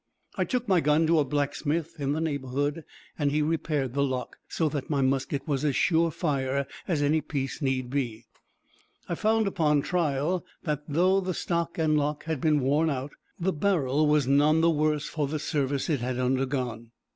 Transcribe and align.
I 0.35 0.45
took 0.45 0.67
my 0.67 0.81
gun 0.81 1.05
to 1.05 1.19
a 1.19 1.23
blacksmith 1.23 1.99
in 1.99 2.13
the 2.13 2.19
neighborhood, 2.19 2.85
and 3.19 3.31
he 3.31 3.43
repaired 3.43 3.93
the 3.93 4.01
lock, 4.01 4.37
so 4.47 4.67
that 4.67 4.89
my 4.89 5.01
musket 5.03 5.47
was 5.47 5.63
as 5.63 5.75
sure 5.75 6.09
fire 6.09 6.65
as 6.87 7.03
any 7.03 7.21
piece 7.21 7.61
need 7.61 7.91
be. 7.91 8.25
I 9.07 9.13
found 9.13 9.45
upon 9.45 9.83
trial 9.83 10.43
that 10.63 10.81
though 10.87 11.21
the 11.21 11.35
stock 11.35 11.77
and 11.77 11.95
lock 11.99 12.23
had 12.23 12.41
been 12.41 12.61
worn 12.61 12.89
out, 12.89 13.11
the 13.39 13.53
barrel 13.53 14.07
was 14.07 14.25
none 14.25 14.61
the 14.61 14.71
worse 14.71 15.05
for 15.07 15.27
the 15.27 15.37
service 15.37 15.87
it 15.87 15.99
had 15.99 16.17
undergone. 16.17 16.89